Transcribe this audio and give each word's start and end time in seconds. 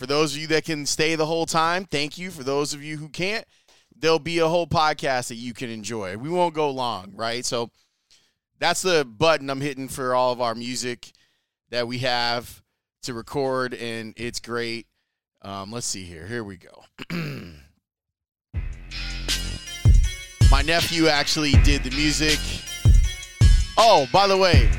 For 0.00 0.06
those 0.06 0.32
of 0.32 0.40
you 0.40 0.46
that 0.46 0.64
can 0.64 0.86
stay 0.86 1.14
the 1.14 1.26
whole 1.26 1.44
time, 1.44 1.84
thank 1.84 2.16
you. 2.16 2.30
For 2.30 2.42
those 2.42 2.72
of 2.72 2.82
you 2.82 2.96
who 2.96 3.10
can't, 3.10 3.44
there'll 3.94 4.18
be 4.18 4.38
a 4.38 4.48
whole 4.48 4.66
podcast 4.66 5.28
that 5.28 5.34
you 5.34 5.52
can 5.52 5.68
enjoy. 5.68 6.16
We 6.16 6.30
won't 6.30 6.54
go 6.54 6.70
long, 6.70 7.12
right? 7.14 7.44
So 7.44 7.68
that's 8.58 8.80
the 8.80 9.04
button 9.04 9.50
I'm 9.50 9.60
hitting 9.60 9.88
for 9.88 10.14
all 10.14 10.32
of 10.32 10.40
our 10.40 10.54
music 10.54 11.12
that 11.68 11.86
we 11.86 11.98
have 11.98 12.62
to 13.02 13.12
record, 13.12 13.74
and 13.74 14.14
it's 14.16 14.40
great. 14.40 14.86
Um, 15.42 15.70
let's 15.70 15.86
see 15.86 16.04
here. 16.04 16.26
Here 16.26 16.44
we 16.44 16.56
go. 16.56 16.82
My 20.50 20.62
nephew 20.62 21.08
actually 21.08 21.52
did 21.62 21.84
the 21.84 21.90
music. 21.90 22.38
Oh, 23.76 24.06
by 24.10 24.26
the 24.26 24.38
way, 24.38 24.70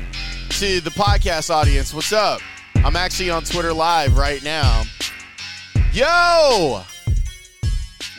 to 0.48 0.80
the 0.80 0.90
podcast 0.90 1.48
audience, 1.48 1.94
what's 1.94 2.12
up? 2.12 2.40
I'm 2.84 2.96
actually 2.96 3.30
on 3.30 3.44
Twitter 3.44 3.72
Live 3.72 4.16
right 4.16 4.42
now. 4.42 4.82
Yo! 5.92 6.82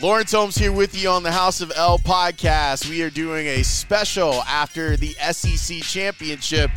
Lawrence 0.02 0.32
Holmes 0.32 0.56
here 0.56 0.72
with 0.72 0.98
you 0.98 1.10
on 1.10 1.22
the 1.22 1.34
House 1.34 1.60
of 1.60 1.74
L 1.76 2.00
podcast. 2.00 2.90
We 2.90 3.02
are 3.02 3.10
doing 3.10 3.46
a 3.46 3.64
special 3.64 4.42
after 4.44 4.96
the 4.96 5.16
SEC 5.32 5.82
championship. 5.82 6.72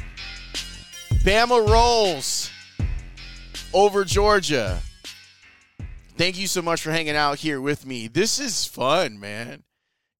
Bama 1.23 1.69
rolls 1.69 2.51
over 3.73 4.05
Georgia. 4.05 4.81
Thank 6.17 6.41
you 6.41 6.49
so 6.49 6.63
much 6.63 6.83
for 6.83 6.91
hanging 6.91 7.15
out 7.15 7.39
here 7.39 7.61
with 7.61 7.87
me. 7.87 8.09
This 8.09 8.41
is 8.41 8.67
fun, 8.67 9.21
man. 9.21 9.63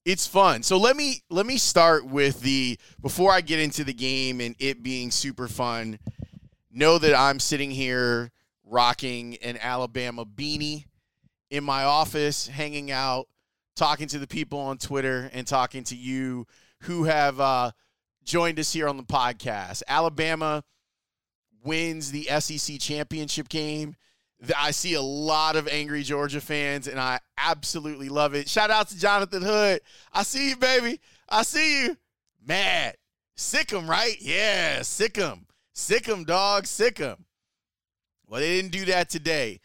It's 0.05 0.29
fun. 0.29 0.63
So 0.63 0.77
let 0.77 0.95
me 0.95 1.23
let 1.31 1.47
me 1.47 1.57
start 1.57 2.07
with 2.07 2.43
the 2.43 2.79
before 3.03 3.33
I 3.33 3.41
get 3.41 3.59
into 3.59 3.83
the 3.83 3.93
game 3.93 4.41
and 4.41 4.55
it 4.61 4.85
being 4.85 5.11
super 5.11 5.49
fun. 5.49 5.99
Know 6.77 6.99
that 6.99 7.19
I'm 7.19 7.41
sitting 7.41 7.71
here 7.71 8.31
rocking 8.63 9.39
an 9.39 9.57
Alabama 9.63 10.27
beanie 10.27 10.85
in 11.51 11.65
my 11.65 11.85
office, 11.85 12.49
hanging 12.49 12.91
out, 12.91 13.29
talking 13.77 14.09
to 14.09 14.19
the 14.19 14.27
people 14.27 14.59
on 14.59 14.77
Twitter, 14.77 15.31
and 15.33 15.47
talking 15.47 15.85
to 15.85 15.97
you 15.97 16.47
who 16.83 17.05
have 17.05 17.41
uh, 17.41 17.71
joined 18.25 18.61
us 18.61 18.75
here 18.75 18.89
on 18.89 18.99
the 18.99 19.05
podcast. 19.05 19.85
Alabama 19.89 20.63
wins 21.65 22.13
the 22.13 22.25
SEC 22.41 22.79
championship 22.79 23.49
game. 23.49 23.97
I 24.55 24.73
see 24.73 24.93
a 24.93 25.01
lot 25.01 25.57
of 25.57 25.67
angry 25.69 26.03
Georgia 26.03 26.43
fans, 26.43 26.89
and 26.89 27.01
I 27.01 27.21
absolutely 27.39 28.11
love 28.11 28.35
it. 28.35 28.51
Shout 28.51 28.71
out 28.71 28.89
to 28.89 28.99
Jonathan 28.99 29.41
Hood. 29.41 29.81
I 30.13 30.25
see 30.25 30.51
you, 30.51 30.57
baby. 30.57 31.01
I 31.27 31.43
see 31.43 31.85
you. 31.85 31.97
Mad. 32.47 32.97
Sick 33.35 33.73
'em, 33.73 33.89
right? 33.89 34.21
Yeah, 34.21 34.83
sick 34.83 35.17
'em. 35.17 35.46
Sick 35.79 36.09
'em, 36.09 36.25
dog. 36.25 36.67
Sick 36.67 36.99
'em. 37.01 37.27
Well, 38.27 38.41
they 38.41 38.57
didn't 38.57 38.73
do 38.73 38.87
that 38.87 39.11
today. 39.11 39.61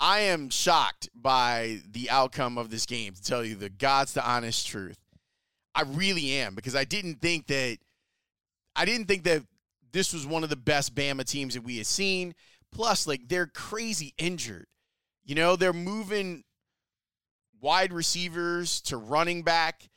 I 0.00 0.20
am 0.20 0.48
shocked 0.48 1.10
by 1.14 1.82
the 1.86 2.08
outcome 2.08 2.56
of 2.56 2.70
this 2.70 2.86
game, 2.86 3.12
to 3.12 3.22
tell 3.22 3.44
you 3.44 3.54
the 3.54 3.68
God's 3.68 4.14
the 4.14 4.26
honest 4.26 4.66
truth. 4.66 4.98
I 5.74 5.82
really 5.82 6.32
am 6.32 6.54
because 6.54 6.74
I 6.74 6.84
didn't 6.84 7.20
think 7.20 7.48
that 7.48 7.78
I 8.74 8.86
didn't 8.86 9.06
think 9.06 9.24
that 9.24 9.42
this 9.92 10.14
was 10.14 10.26
one 10.26 10.42
of 10.42 10.48
the 10.48 10.56
best 10.56 10.94
Bama 10.94 11.24
teams 11.24 11.52
that 11.52 11.62
we 11.62 11.76
had 11.76 11.86
seen. 11.86 12.34
Plus, 12.72 13.06
like 13.06 13.28
they're 13.28 13.46
crazy 13.46 14.14
injured. 14.16 14.66
You 15.22 15.34
know, 15.34 15.56
they're 15.56 15.74
moving 15.74 16.44
wide 17.60 17.92
receivers 17.92 18.80
to 18.80 18.96
running 18.96 19.42
back 19.42 19.90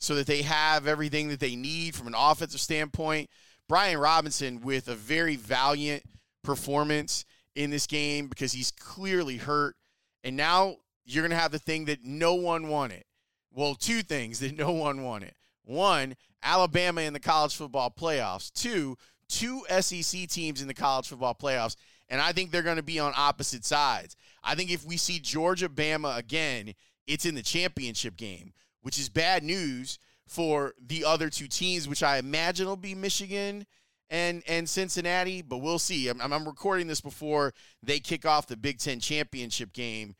so 0.00 0.14
that 0.14 0.26
they 0.26 0.40
have 0.40 0.86
everything 0.86 1.28
that 1.28 1.38
they 1.38 1.54
need 1.54 1.94
from 1.94 2.06
an 2.06 2.14
offensive 2.16 2.62
standpoint. 2.62 3.28
Brian 3.68 3.98
Robinson 3.98 4.60
with 4.60 4.88
a 4.88 4.94
very 4.94 5.36
valiant 5.36 6.02
performance 6.42 7.24
in 7.54 7.70
this 7.70 7.86
game 7.86 8.28
because 8.28 8.52
he's 8.52 8.70
clearly 8.70 9.36
hurt. 9.36 9.76
And 10.24 10.36
now 10.36 10.76
you're 11.04 11.22
going 11.22 11.30
to 11.30 11.36
have 11.36 11.52
the 11.52 11.58
thing 11.58 11.86
that 11.86 12.04
no 12.04 12.34
one 12.34 12.68
wanted. 12.68 13.04
Well, 13.52 13.74
two 13.74 14.02
things 14.02 14.40
that 14.40 14.56
no 14.58 14.72
one 14.72 15.02
wanted. 15.02 15.34
One, 15.64 16.16
Alabama 16.42 17.02
in 17.02 17.12
the 17.12 17.20
college 17.20 17.54
football 17.54 17.90
playoffs. 17.90 18.52
Two, 18.52 18.96
two 19.28 19.64
SEC 19.80 20.28
teams 20.28 20.60
in 20.60 20.68
the 20.68 20.74
college 20.74 21.08
football 21.08 21.34
playoffs. 21.34 21.76
And 22.08 22.20
I 22.20 22.32
think 22.32 22.50
they're 22.50 22.62
going 22.62 22.76
to 22.76 22.82
be 22.82 22.98
on 22.98 23.12
opposite 23.16 23.64
sides. 23.64 24.16
I 24.44 24.54
think 24.54 24.70
if 24.70 24.84
we 24.84 24.96
see 24.96 25.18
Georgia 25.18 25.68
Bama 25.68 26.18
again, 26.18 26.74
it's 27.06 27.24
in 27.24 27.34
the 27.34 27.42
championship 27.42 28.16
game, 28.16 28.52
which 28.82 28.98
is 28.98 29.08
bad 29.08 29.42
news 29.42 29.98
for 30.26 30.74
the 30.84 31.04
other 31.04 31.28
two 31.28 31.48
teams, 31.48 31.88
which 31.88 32.02
I 32.02 32.18
imagine 32.18 32.66
will 32.66 32.76
be 32.76 32.94
Michigan 32.94 33.66
and 34.10 34.42
and 34.46 34.68
Cincinnati, 34.68 35.42
but 35.42 35.58
we'll 35.58 35.78
see. 35.78 36.08
I'm, 36.08 36.20
I'm 36.20 36.46
recording 36.46 36.86
this 36.86 37.00
before 37.00 37.54
they 37.82 37.98
kick 37.98 38.26
off 38.26 38.46
the 38.46 38.56
Big 38.56 38.78
Ten 38.78 39.00
championship 39.00 39.72
game. 39.72 40.14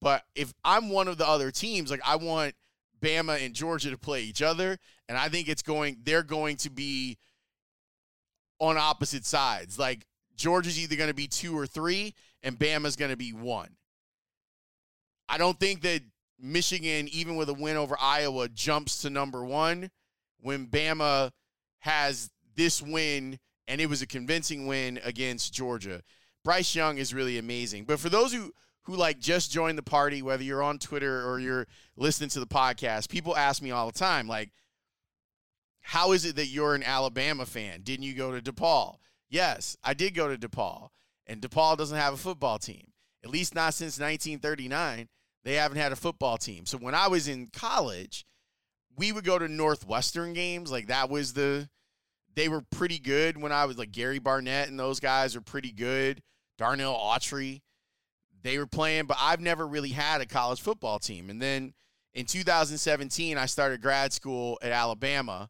But 0.00 0.24
if 0.34 0.52
I'm 0.64 0.90
one 0.90 1.08
of 1.08 1.18
the 1.18 1.26
other 1.26 1.50
teams, 1.50 1.90
like 1.90 2.00
I 2.06 2.16
want 2.16 2.54
Bama 3.00 3.44
and 3.44 3.54
Georgia 3.54 3.90
to 3.90 3.98
play 3.98 4.22
each 4.22 4.42
other, 4.42 4.78
and 5.08 5.18
I 5.18 5.28
think 5.28 5.48
it's 5.48 5.62
going. 5.62 5.98
They're 6.02 6.22
going 6.22 6.56
to 6.58 6.70
be 6.70 7.18
on 8.60 8.78
opposite 8.78 9.26
sides. 9.26 9.78
Like 9.78 10.06
Georgia's 10.36 10.78
either 10.78 10.96
going 10.96 11.10
to 11.10 11.14
be 11.14 11.26
two 11.26 11.58
or 11.58 11.66
three, 11.66 12.14
and 12.42 12.58
Bama's 12.58 12.96
going 12.96 13.10
to 13.10 13.16
be 13.16 13.32
one. 13.32 13.76
I 15.28 15.38
don't 15.38 15.58
think 15.58 15.82
that 15.82 16.02
Michigan, 16.42 17.08
even 17.12 17.36
with 17.36 17.48
a 17.48 17.54
win 17.54 17.76
over 17.76 17.96
Iowa, 18.00 18.48
jumps 18.48 19.02
to 19.02 19.10
number 19.10 19.44
one 19.44 19.90
when 20.40 20.66
Bama 20.66 21.30
has 21.78 22.30
this 22.56 22.82
win, 22.82 23.38
and 23.68 23.80
it 23.80 23.88
was 23.88 24.02
a 24.02 24.06
convincing 24.06 24.66
win 24.66 25.00
against 25.04 25.54
Georgia. 25.54 26.02
Bryce 26.44 26.74
Young 26.74 26.98
is 26.98 27.14
really 27.14 27.38
amazing. 27.38 27.84
But 27.84 28.00
for 28.00 28.08
those 28.08 28.32
who 28.32 28.52
who 28.82 28.96
like 28.96 29.20
just 29.20 29.52
joined 29.52 29.78
the 29.78 29.82
party, 29.82 30.22
whether 30.22 30.42
you're 30.42 30.62
on 30.62 30.78
Twitter 30.78 31.24
or 31.24 31.38
you're 31.38 31.68
listening 31.96 32.30
to 32.30 32.40
the 32.40 32.46
podcast, 32.46 33.08
people 33.08 33.36
ask 33.36 33.62
me 33.62 33.70
all 33.70 33.86
the 33.86 33.96
time, 33.96 34.26
like, 34.26 34.50
how 35.80 36.10
is 36.12 36.24
it 36.24 36.34
that 36.36 36.46
you're 36.46 36.74
an 36.74 36.82
Alabama 36.82 37.46
fan? 37.46 37.82
Didn't 37.82 38.04
you 38.04 38.14
go 38.14 38.38
to 38.38 38.52
DePaul? 38.52 38.96
Yes, 39.28 39.76
I 39.84 39.94
did 39.94 40.14
go 40.14 40.34
to 40.34 40.48
DePaul. 40.48 40.88
And 41.26 41.40
DePaul 41.40 41.76
doesn't 41.76 41.96
have 41.96 42.14
a 42.14 42.18
football 42.18 42.58
team. 42.58 42.88
At 43.22 43.30
least 43.30 43.54
not 43.54 43.74
since 43.74 44.00
1939. 44.00 45.08
They 45.44 45.54
haven't 45.54 45.78
had 45.78 45.92
a 45.92 45.96
football 45.96 46.38
team. 46.38 46.66
So 46.66 46.78
when 46.78 46.94
I 46.94 47.08
was 47.08 47.28
in 47.28 47.48
college, 47.52 48.24
we 48.96 49.12
would 49.12 49.24
go 49.24 49.38
to 49.38 49.48
Northwestern 49.48 50.32
games. 50.32 50.70
Like 50.70 50.86
that 50.88 51.10
was 51.10 51.32
the 51.32 51.68
they 52.34 52.48
were 52.48 52.62
pretty 52.62 52.98
good 52.98 53.40
when 53.40 53.52
I 53.52 53.66
was 53.66 53.76
like 53.76 53.92
Gary 53.92 54.18
Barnett 54.18 54.68
and 54.68 54.78
those 54.78 55.00
guys 55.00 55.36
are 55.36 55.40
pretty 55.40 55.72
good. 55.72 56.22
Darnell 56.58 56.94
Autry, 56.94 57.60
they 58.42 58.58
were 58.58 58.66
playing, 58.66 59.06
but 59.06 59.18
I've 59.20 59.40
never 59.40 59.66
really 59.66 59.90
had 59.90 60.20
a 60.20 60.26
college 60.26 60.60
football 60.60 60.98
team. 60.98 61.28
And 61.28 61.42
then 61.42 61.74
in 62.14 62.26
2017, 62.26 63.36
I 63.36 63.46
started 63.46 63.82
grad 63.82 64.12
school 64.12 64.58
at 64.62 64.72
Alabama 64.72 65.48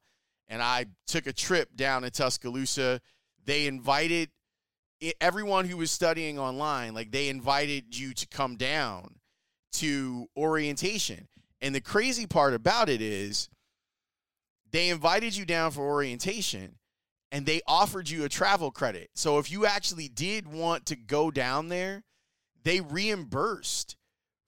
and 0.48 0.62
I 0.62 0.86
took 1.06 1.26
a 1.26 1.32
trip 1.32 1.76
down 1.76 2.02
to 2.02 2.10
Tuscaloosa. 2.10 3.00
They 3.44 3.66
invited 3.66 4.30
everyone 5.20 5.66
who 5.66 5.76
was 5.76 5.90
studying 5.90 6.38
online, 6.38 6.94
like 6.94 7.10
they 7.10 7.28
invited 7.28 7.96
you 7.96 8.14
to 8.14 8.26
come 8.26 8.56
down 8.56 9.16
to 9.72 10.28
orientation. 10.36 11.28
And 11.60 11.74
the 11.74 11.80
crazy 11.80 12.26
part 12.26 12.54
about 12.54 12.88
it 12.88 13.00
is 13.00 13.48
they 14.70 14.88
invited 14.88 15.36
you 15.36 15.44
down 15.44 15.70
for 15.70 15.82
orientation 15.82 16.76
and 17.30 17.46
they 17.46 17.62
offered 17.66 18.10
you 18.10 18.24
a 18.24 18.28
travel 18.28 18.70
credit. 18.70 19.10
So 19.14 19.38
if 19.38 19.50
you 19.50 19.64
actually 19.64 20.08
did 20.08 20.46
want 20.46 20.86
to 20.86 20.96
go 20.96 21.30
down 21.30 21.68
there, 21.68 22.04
they 22.62 22.80
reimbursed 22.80 23.96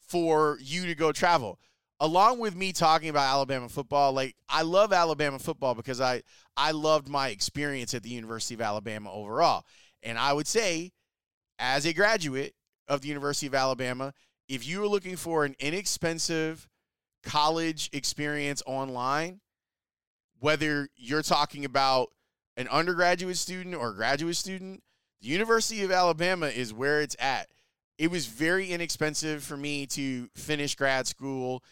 for 0.06 0.58
you 0.60 0.86
to 0.86 0.94
go 0.94 1.12
travel. 1.12 1.58
Along 2.00 2.38
with 2.38 2.54
me 2.54 2.72
talking 2.72 3.08
about 3.08 3.32
Alabama 3.32 3.68
football, 3.68 4.12
like 4.12 4.34
I 4.48 4.62
love 4.62 4.92
Alabama 4.92 5.38
football 5.38 5.74
because 5.74 6.00
I 6.00 6.22
I 6.56 6.72
loved 6.72 7.08
my 7.08 7.28
experience 7.28 7.94
at 7.94 8.02
the 8.02 8.10
University 8.10 8.54
of 8.54 8.60
Alabama 8.60 9.12
overall. 9.12 9.64
And 10.02 10.18
I 10.18 10.32
would 10.32 10.46
say 10.46 10.92
as 11.58 11.86
a 11.86 11.94
graduate 11.94 12.54
of 12.88 13.00
the 13.00 13.08
University 13.08 13.46
of 13.46 13.54
Alabama, 13.54 14.12
if 14.48 14.66
you 14.66 14.82
are 14.82 14.88
looking 14.88 15.16
for 15.16 15.44
an 15.44 15.54
inexpensive 15.58 16.68
college 17.22 17.90
experience 17.92 18.62
online, 18.66 19.40
whether 20.40 20.88
you're 20.96 21.22
talking 21.22 21.64
about 21.64 22.08
an 22.56 22.68
undergraduate 22.68 23.36
student 23.36 23.74
or 23.74 23.92
graduate 23.92 24.36
student, 24.36 24.82
the 25.20 25.28
University 25.28 25.82
of 25.82 25.90
Alabama 25.90 26.46
is 26.46 26.72
where 26.74 27.00
it's 27.00 27.16
at. 27.18 27.48
it 27.96 28.10
was 28.10 28.26
very 28.26 28.70
inexpensive 28.70 29.42
for 29.42 29.56
me 29.56 29.86
to 29.86 30.28
finish 30.34 30.74
grad 30.74 31.06
school. 31.06 31.62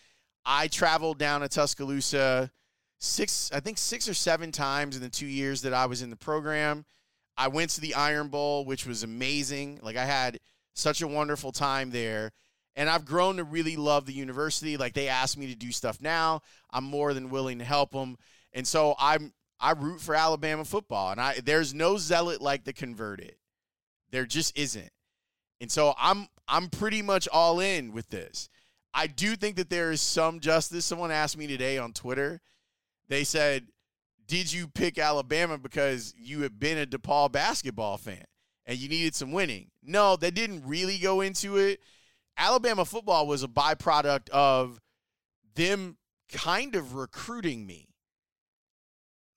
I 0.44 0.68
traveled 0.68 1.18
down 1.18 1.40
to 1.42 1.48
Tuscaloosa 1.48 2.50
six, 2.98 3.50
I 3.52 3.60
think 3.60 3.78
six 3.78 4.08
or 4.08 4.14
seven 4.14 4.52
times 4.52 4.96
in 4.96 5.02
the 5.02 5.08
two 5.08 5.26
years 5.26 5.62
that 5.62 5.74
I 5.74 5.86
was 5.86 6.02
in 6.02 6.10
the 6.10 6.16
program. 6.16 6.84
I 7.36 7.48
went 7.48 7.70
to 7.70 7.80
the 7.80 7.94
Iron 7.94 8.28
Bowl, 8.28 8.64
which 8.64 8.86
was 8.86 9.02
amazing. 9.02 9.80
Like 9.82 9.96
I 9.96 10.04
had 10.04 10.38
such 10.74 11.02
a 11.02 11.08
wonderful 11.08 11.52
time 11.52 11.90
there. 11.90 12.30
And 12.74 12.88
I've 12.88 13.04
grown 13.04 13.36
to 13.36 13.44
really 13.44 13.76
love 13.76 14.06
the 14.06 14.12
university. 14.12 14.76
Like 14.76 14.94
they 14.94 15.08
ask 15.08 15.36
me 15.36 15.46
to 15.48 15.54
do 15.54 15.72
stuff 15.72 16.00
now. 16.00 16.40
I'm 16.70 16.84
more 16.84 17.12
than 17.12 17.30
willing 17.30 17.58
to 17.58 17.64
help 17.64 17.92
them. 17.92 18.16
And 18.52 18.66
so 18.66 18.94
I'm 18.98 19.32
I 19.60 19.72
root 19.72 20.00
for 20.00 20.14
Alabama 20.14 20.64
football. 20.64 21.10
And 21.10 21.20
I 21.20 21.40
there's 21.40 21.74
no 21.74 21.96
zealot 21.98 22.40
like 22.40 22.64
the 22.64 22.72
converted. 22.72 23.36
There 24.10 24.26
just 24.26 24.56
isn't. 24.58 24.90
And 25.60 25.70
so 25.70 25.94
I'm 25.98 26.28
I'm 26.48 26.68
pretty 26.68 27.02
much 27.02 27.28
all 27.32 27.60
in 27.60 27.92
with 27.92 28.08
this. 28.10 28.48
I 28.94 29.06
do 29.06 29.36
think 29.36 29.56
that 29.56 29.70
there 29.70 29.90
is 29.90 30.02
some 30.02 30.40
justice. 30.40 30.84
Someone 30.84 31.10
asked 31.10 31.38
me 31.38 31.46
today 31.46 31.78
on 31.78 31.92
Twitter. 31.92 32.40
They 33.08 33.24
said, 33.24 33.68
"Did 34.26 34.52
you 34.52 34.66
pick 34.68 34.98
Alabama 34.98 35.58
because 35.58 36.14
you 36.16 36.42
had 36.42 36.58
been 36.58 36.78
a 36.78 36.86
DePaul 36.86 37.30
basketball 37.32 37.96
fan 37.96 38.24
and 38.66 38.78
you 38.78 38.88
needed 38.88 39.14
some 39.14 39.32
winning?" 39.32 39.70
No, 39.82 40.16
they 40.16 40.30
didn't 40.30 40.66
really 40.66 40.98
go 40.98 41.20
into 41.20 41.56
it. 41.56 41.80
Alabama 42.36 42.84
football 42.84 43.26
was 43.26 43.42
a 43.42 43.48
byproduct 43.48 44.28
of 44.30 44.80
them 45.54 45.96
kind 46.32 46.74
of 46.74 46.94
recruiting 46.94 47.66
me 47.66 47.88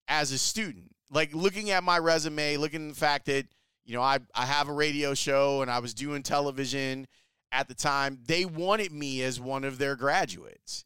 as 0.07 0.31
a 0.31 0.37
student. 0.37 0.95
Like 1.11 1.33
looking 1.33 1.71
at 1.71 1.83
my 1.83 1.99
resume, 1.99 2.57
looking 2.57 2.89
at 2.89 2.95
the 2.95 2.99
fact 2.99 3.25
that 3.25 3.47
you 3.85 3.93
know, 3.93 4.01
I, 4.01 4.19
I 4.33 4.45
have 4.45 4.67
a 4.67 4.73
radio 4.73 5.13
show 5.13 5.61
and 5.61 5.69
I 5.69 5.79
was 5.79 5.93
doing 5.93 6.23
television 6.23 7.07
at 7.51 7.67
the 7.67 7.75
time. 7.75 8.19
They 8.25 8.43
wanted 8.43 8.91
me 8.91 9.21
as 9.21 9.39
one 9.39 9.63
of 9.63 9.77
their 9.77 9.95
graduates. 9.95 10.83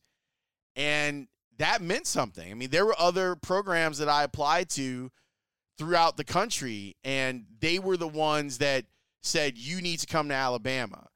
And 0.76 1.28
that 1.58 1.82
meant 1.82 2.08
something. 2.08 2.50
I 2.50 2.54
mean, 2.54 2.70
there 2.70 2.86
were 2.86 3.00
other 3.00 3.36
programs 3.36 3.98
that 4.00 4.10
I 4.10 4.24
applied 4.24 4.70
to 4.72 5.10
throughout 5.78 6.18
the 6.18 6.24
country, 6.26 6.96
and 7.04 7.46
they 7.60 7.80
were 7.80 7.98
the 7.98 8.08
ones 8.08 8.58
that 8.58 8.86
said, 9.22 9.58
you 9.58 9.82
need 9.82 10.00
to 10.00 10.08
come 10.08 10.28
to 10.30 10.36
Alabama. 10.36 11.08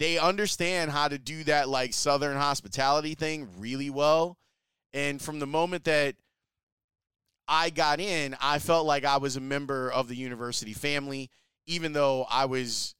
They 0.00 0.18
understand 0.18 0.90
how 0.90 1.08
to 1.08 1.18
do 1.18 1.44
that, 1.44 1.68
like 1.68 1.92
Southern 1.92 2.38
hospitality 2.38 3.14
thing, 3.14 3.50
really 3.58 3.90
well. 3.90 4.38
And 4.94 5.20
from 5.20 5.40
the 5.40 5.46
moment 5.46 5.84
that 5.84 6.16
I 7.46 7.68
got 7.68 8.00
in, 8.00 8.34
I 8.40 8.60
felt 8.60 8.86
like 8.86 9.04
I 9.04 9.18
was 9.18 9.36
a 9.36 9.40
member 9.40 9.92
of 9.92 10.08
the 10.08 10.16
university 10.16 10.72
family, 10.72 11.28
even 11.66 11.92
though 11.92 12.26
I 12.30 12.46
was 12.46 12.94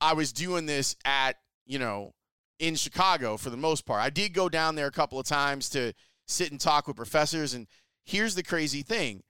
I 0.00 0.14
was 0.14 0.32
doing 0.32 0.64
this 0.64 0.96
at, 1.04 1.36
you 1.66 1.78
know, 1.78 2.14
in 2.58 2.74
Chicago 2.74 3.36
for 3.36 3.50
the 3.50 3.58
most 3.58 3.84
part. 3.84 4.02
I 4.02 4.08
did 4.08 4.32
go 4.32 4.48
down 4.48 4.76
there 4.76 4.86
a 4.86 4.92
couple 4.92 5.20
of 5.20 5.26
times 5.26 5.68
to 5.70 5.92
sit 6.26 6.50
and 6.50 6.58
talk 6.58 6.88
with 6.88 6.96
professors. 6.96 7.52
And 7.52 7.66
here's 8.02 8.34
the 8.34 8.42
crazy 8.42 8.80
thing 8.82 9.24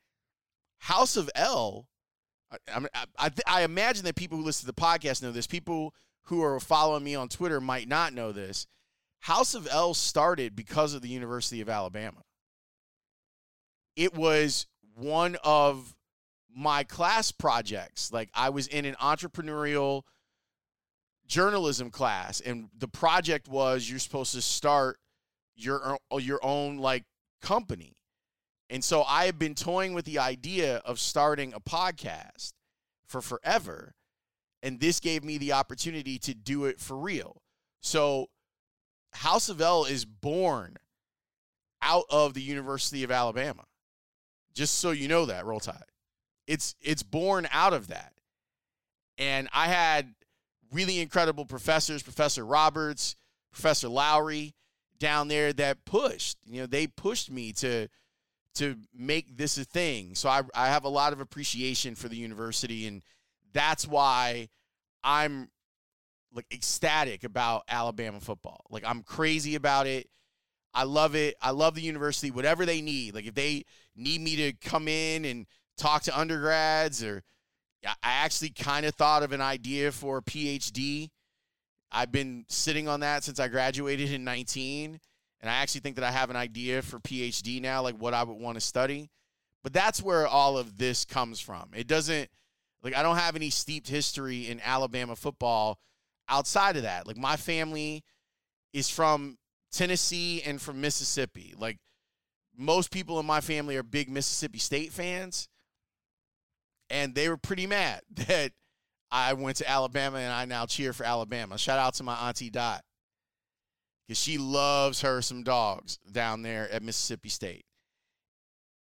House 0.79 1.17
of 1.17 1.29
L, 1.35 1.89
I, 2.53 2.87
I, 3.19 3.31
I, 3.49 3.63
imagine 3.63 4.05
that 4.05 4.15
people 4.15 4.39
who 4.39 4.45
listen 4.45 4.67
to 4.69 4.73
the 4.73 4.81
podcast 4.81 5.23
know 5.23 5.33
this. 5.33 5.49
People 5.49 5.93
who 6.25 6.43
are 6.43 6.61
following 6.61 7.05
me 7.05 7.15
on 7.15 7.29
Twitter 7.29 7.61
might 7.61 7.89
not 7.89 8.13
know 8.13 8.33
this. 8.33 8.67
House 9.21 9.55
of 9.55 9.69
L 9.71 9.95
started 9.95 10.55
because 10.55 10.95
of 10.95 11.03
the 11.03 11.09
University 11.09 11.61
of 11.61 11.69
Alabama 11.69 12.23
it 13.97 14.15
was 14.15 14.67
one 14.97 15.37
of 15.45 15.95
my 16.55 16.85
class 16.85 17.33
projects. 17.33 18.13
Like 18.13 18.31
I 18.35 18.51
was 18.51 18.67
in 18.67 18.85
an 18.85 18.95
entrepreneurial 19.01 20.03
journalism 21.27 21.91
class 21.91 22.41
and 22.41 22.69
the 22.77 22.89
project 22.89 23.49
was 23.49 23.89
you're 23.89 23.99
supposed 23.99 24.35
to 24.35 24.43
start 24.43 24.99
your 25.57 25.99
your 26.19 26.45
own 26.45 26.79
like 26.79 27.05
company. 27.41 27.97
And 28.71 28.83
so 28.83 29.03
I 29.03 29.27
have 29.27 29.39
been 29.39 29.55
toying 29.55 29.95
with 29.95 30.05
the 30.05 30.19
idea 30.19 30.79
of 30.79 30.99
starting 30.99 31.53
a 31.53 31.61
podcast 31.61 32.53
for 33.07 33.21
forever 33.21 33.95
and 34.65 34.81
this 34.81 34.99
gave 34.99 35.23
me 35.23 35.37
the 35.37 35.53
opportunity 35.53 36.19
to 36.19 36.35
do 36.35 36.65
it 36.65 36.81
for 36.81 36.97
real. 36.97 37.43
So 37.83 38.31
House 39.13 39.51
of 39.51 39.61
L 39.61 39.85
is 39.85 40.07
born 40.07 40.79
out 41.83 42.07
of 42.09 42.33
the 42.33 42.41
University 42.41 43.05
of 43.05 43.11
Alabama. 43.11 43.65
Just 44.55 44.79
so 44.79 44.91
you 44.91 45.07
know 45.07 45.27
that, 45.27 45.45
Roll 45.45 45.61
Tide. 45.61 45.85
It's 46.47 46.75
it's 46.81 47.03
born 47.03 47.47
out 47.53 47.75
of 47.75 47.89
that. 47.89 48.13
And 49.19 49.49
I 49.53 49.69
had 49.69 50.15
really 50.73 50.99
incredible 50.99 51.45
professors, 51.45 52.03
Professor 52.03 52.45
Roberts, 52.45 53.17
Professor 53.53 53.89
Lowry 53.89 54.55
down 54.99 55.29
there 55.29 55.53
that 55.53 55.85
pushed. 55.85 56.39
You 56.47 56.63
know, 56.63 56.67
they 56.67 56.87
pushed 56.87 57.31
me 57.31 57.53
to 57.53 57.89
to 58.55 58.77
make 58.97 59.37
this 59.37 59.59
a 59.59 59.65
thing. 59.65 60.15
So 60.15 60.31
I 60.31 60.41
I 60.55 60.69
have 60.69 60.85
a 60.85 60.89
lot 60.89 61.13
of 61.13 61.21
appreciation 61.21 61.95
for 61.95 62.09
the 62.09 62.17
university 62.17 62.87
and 62.87 63.03
that's 63.55 63.87
why 63.87 64.49
I'm 65.03 65.49
like 66.35 66.47
ecstatic 66.53 67.25
about 67.25 67.63
Alabama 67.69 68.21
football. 68.21 68.65
Like 68.69 68.85
I'm 68.87 69.03
crazy 69.03 69.55
about 69.55 69.87
it. 69.87 70.09
I 70.75 70.83
love 70.83 71.15
it. 71.15 71.37
I 71.41 71.53
love 71.53 71.77
the 71.77 71.81
university. 71.81 72.31
Whatever 72.31 72.67
they 72.67 72.83
need, 72.83 73.15
like 73.15 73.27
if 73.27 73.35
they 73.35 73.65
need 73.95 74.21
me 74.21 74.37
to 74.37 74.53
come 74.55 74.89
in 74.89 75.25
and 75.25 75.47
talk 75.79 76.03
to 76.03 76.19
undergrads, 76.19 77.03
or 77.03 77.23
I 77.87 77.95
actually 78.03 78.51
kind 78.51 78.85
of 78.85 78.95
thought 78.95 79.23
of 79.23 79.33
an 79.33 79.41
idea 79.41 79.93
for 79.93 80.19
a 80.19 80.23
PhD. 80.23 81.11
I've 81.93 82.11
been 82.11 82.45
sitting 82.49 82.89
on 82.89 83.01
that 83.01 83.23
since 83.23 83.39
I 83.39 83.47
graduated 83.47 84.11
in 84.11 84.25
19, 84.25 84.99
and 85.41 85.51
I 85.51 85.55
actually 85.55 85.83
think 85.83 85.95
that 85.95 86.05
I 86.05 86.11
have 86.11 86.29
an 86.29 86.35
idea 86.35 86.83
for 86.83 86.99
PhD 86.99 87.63
now, 87.63 87.83
like 87.83 87.97
what 87.97 88.15
I 88.15 88.25
would 88.25 88.37
want 88.37 88.57
to 88.57 88.61
study. 88.61 89.11
But 89.63 89.73
that's 89.73 90.03
where 90.03 90.27
all 90.27 90.59
of 90.59 90.77
this 90.77 91.05
comes 91.05 91.39
from. 91.39 91.69
It 91.73 91.87
doesn't 91.87 92.29
like 92.85 92.95
I 92.95 93.03
don't 93.03 93.17
have 93.17 93.35
any 93.35 93.51
steeped 93.51 93.89
history 93.89 94.49
in 94.49 94.61
Alabama 94.63 95.17
football 95.17 95.79
outside 96.29 96.77
of 96.77 96.83
that. 96.83 97.07
Like 97.07 97.17
my 97.17 97.37
family 97.37 98.05
is 98.75 98.91
from 98.91 99.39
Tennessee 99.73 100.43
and 100.43 100.61
from 100.61 100.81
Mississippi. 100.81 101.55
Like 101.59 101.79
most 102.57 102.91
people 102.91 103.19
in 103.19 103.27
my 103.27 103.41
family 103.41 103.77
are 103.77 103.83
big 103.83 104.11
Mississippi 104.11 104.59
State 104.59 104.93
fans. 104.93 105.49
And 106.91 107.15
they 107.15 107.29
were 107.29 107.39
pretty 107.39 107.67
mad 107.67 108.03
that 108.29 108.53
I 109.11 109.33
went 109.33 109.57
to 109.59 109.69
Alabama 109.69 110.19
and 110.19 110.33
I 110.33 110.45
now 110.45 110.67
cheer 110.67 110.93
for 110.93 111.05
Alabama. 111.05 111.57
Shout 111.57 111.79
out 111.79 111.95
to 111.95 112.03
my 112.03 112.15
auntie 112.29 112.51
Dot. 112.51 112.83
Because 114.07 114.21
she 114.21 114.37
loves 114.37 115.01
her 115.01 115.23
some 115.23 115.43
dogs 115.43 115.99
down 116.13 116.43
there 116.43 116.71
at 116.71 116.83
Mississippi 116.83 117.31
State. 117.31 117.65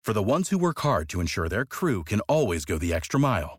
For 0.05 0.13
the 0.13 0.23
ones 0.23 0.51
who 0.51 0.59
work 0.59 0.81
hard 0.81 1.09
to 1.11 1.21
ensure 1.21 1.49
their 1.49 1.65
crew 1.65 2.05
can 2.05 2.21
always 2.23 2.65
go 2.65 2.77
the 2.77 2.93
extra 2.93 3.19
mile, 3.19 3.59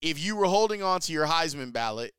If 0.00 0.18
you 0.18 0.36
were 0.36 0.46
holding 0.46 0.82
on 0.82 1.00
to 1.00 1.12
your 1.12 1.26
Heisman 1.26 1.72
ballot, 1.72 2.12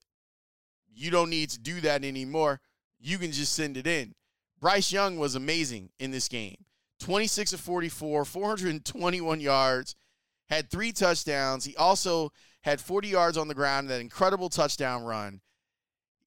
you 0.93 1.09
don't 1.09 1.29
need 1.29 1.49
to 1.51 1.59
do 1.59 1.81
that 1.81 2.03
anymore. 2.03 2.59
You 2.99 3.17
can 3.17 3.31
just 3.31 3.53
send 3.53 3.77
it 3.77 3.87
in. 3.87 4.13
Bryce 4.59 4.91
Young 4.91 5.17
was 5.17 5.35
amazing 5.35 5.89
in 5.99 6.11
this 6.11 6.27
game 6.27 6.65
26 6.99 7.53
of 7.53 7.59
44, 7.59 8.25
421 8.25 9.39
yards, 9.39 9.95
had 10.49 10.69
three 10.69 10.91
touchdowns. 10.91 11.65
He 11.65 11.75
also 11.75 12.31
had 12.61 12.79
40 12.79 13.07
yards 13.07 13.37
on 13.37 13.47
the 13.47 13.55
ground, 13.55 13.89
that 13.89 14.01
incredible 14.01 14.49
touchdown 14.49 15.03
run. 15.03 15.41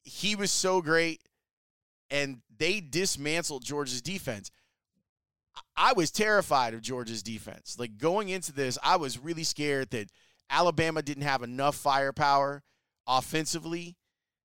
He 0.02 0.34
was 0.34 0.50
so 0.50 0.82
great, 0.82 1.22
and 2.10 2.38
they 2.58 2.80
dismantled 2.80 3.64
Georgia's 3.64 4.02
defense. 4.02 4.50
I 5.76 5.92
was 5.92 6.10
terrified 6.10 6.74
of 6.74 6.82
Georgia's 6.82 7.22
defense. 7.22 7.76
Like 7.78 7.96
going 7.96 8.28
into 8.28 8.52
this, 8.52 8.76
I 8.82 8.96
was 8.96 9.18
really 9.18 9.44
scared 9.44 9.90
that 9.90 10.10
Alabama 10.50 11.02
didn't 11.02 11.24
have 11.24 11.42
enough 11.42 11.76
firepower 11.76 12.62
offensively 13.06 13.96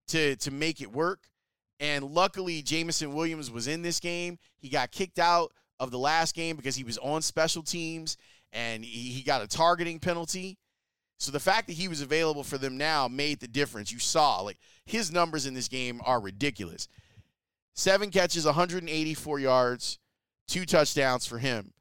to 0.08 0.36
to 0.38 0.51
make 0.51 0.82
it 0.82 0.91
work. 0.91 1.29
And 1.79 2.03
luckily, 2.03 2.62
Jameson 2.62 3.13
Williams 3.13 3.50
was 3.50 3.68
in 3.68 3.82
this 3.82 4.00
game. 4.00 4.38
He 4.58 4.70
got 4.70 4.91
kicked 4.91 5.20
out 5.20 5.53
of 5.79 5.91
the 5.91 6.00
last 6.00 6.36
game 6.36 6.58
because 6.58 6.75
he 6.75 6.84
was 6.84 6.98
on 6.98 7.22
special 7.22 7.63
teams 7.63 8.18
and 8.51 8.84
he, 8.84 9.12
he 9.12 9.24
got 9.24 9.41
a 9.41 9.48
targeting 9.48 10.00
penalty. 10.00 10.58
So 11.20 11.32
the 11.32 11.39
fact 11.39 11.68
that 11.68 11.74
he 11.74 11.88
was 11.88 12.01
available 12.01 12.44
for 12.44 12.58
them 12.58 12.77
now 12.77 13.08
made 13.08 13.39
the 13.39 13.48
difference. 13.48 13.91
You 13.91 14.00
saw 14.00 14.41
like 14.41 14.58
his 14.86 15.12
numbers 15.12 15.46
in 15.46 15.53
this 15.53 15.68
game 15.68 16.01
are 16.06 16.20
ridiculous. 16.20 16.88
Seven 17.75 18.10
catches, 18.10 18.46
184 18.46 19.39
yards, 19.39 20.00
two 20.48 20.65
touchdowns 20.65 21.25
for 21.25 21.38
him. 21.38 21.74